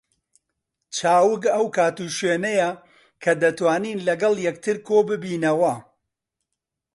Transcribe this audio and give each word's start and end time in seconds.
چاوگ 0.95 1.43
ئەو 1.53 1.65
کات 1.75 1.97
و 2.03 2.07
شوێنەیە 2.17 2.69
کە 3.23 3.31
دەتوانین 3.41 3.99
لەگەڵ 4.07 4.35
یەکتر 4.47 4.75
کۆ 4.87 4.97
ببینەوە 5.09 5.75